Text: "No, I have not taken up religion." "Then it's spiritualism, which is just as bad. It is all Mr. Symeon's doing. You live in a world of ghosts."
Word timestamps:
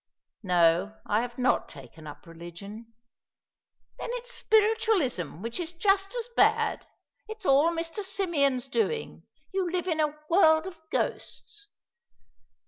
"No, 0.41 0.97
I 1.05 1.21
have 1.21 1.37
not 1.37 1.69
taken 1.69 2.07
up 2.07 2.25
religion." 2.25 2.91
"Then 3.99 4.09
it's 4.13 4.31
spiritualism, 4.33 5.43
which 5.43 5.59
is 5.59 5.73
just 5.73 6.15
as 6.15 6.27
bad. 6.35 6.87
It 7.27 7.37
is 7.37 7.45
all 7.45 7.69
Mr. 7.69 8.03
Symeon's 8.03 8.67
doing. 8.67 9.27
You 9.53 9.71
live 9.71 9.87
in 9.87 9.99
a 9.99 10.17
world 10.27 10.65
of 10.65 10.79
ghosts." 10.91 11.67